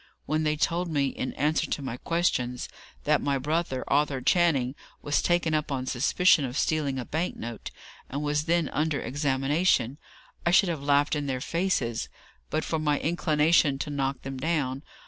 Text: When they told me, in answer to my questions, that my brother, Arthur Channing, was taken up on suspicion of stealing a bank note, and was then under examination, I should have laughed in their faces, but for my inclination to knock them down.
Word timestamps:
When 0.25 0.41
they 0.41 0.55
told 0.55 0.87
me, 0.89 1.09
in 1.09 1.31
answer 1.33 1.67
to 1.67 1.81
my 1.83 1.95
questions, 1.97 2.67
that 3.03 3.21
my 3.21 3.37
brother, 3.37 3.83
Arthur 3.87 4.19
Channing, 4.19 4.73
was 5.03 5.21
taken 5.21 5.53
up 5.53 5.71
on 5.71 5.85
suspicion 5.85 6.43
of 6.43 6.57
stealing 6.57 6.97
a 6.97 7.05
bank 7.05 7.35
note, 7.35 7.69
and 8.09 8.23
was 8.23 8.45
then 8.45 8.67
under 8.69 8.99
examination, 8.99 9.99
I 10.43 10.49
should 10.49 10.69
have 10.69 10.81
laughed 10.81 11.15
in 11.15 11.27
their 11.27 11.39
faces, 11.39 12.09
but 12.49 12.63
for 12.63 12.79
my 12.79 12.99
inclination 12.99 13.77
to 13.77 13.91
knock 13.91 14.23
them 14.23 14.37
down. 14.39 14.81